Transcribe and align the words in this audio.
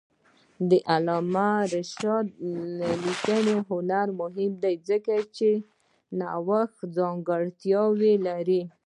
د 0.69 0.71
علامه 0.91 1.51
رشاد 1.73 2.25
لیکنی 2.79 3.57
هنر 3.69 4.07
مهم 4.19 4.51
دی 4.63 4.75
ځکه 4.89 5.13
چې 5.35 5.49
نوښتي 6.19 6.85
ځانګړتیاوې 6.97 8.13
لري. 8.27 8.61